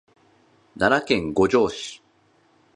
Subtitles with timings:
[0.73, 2.01] 奈良県五條市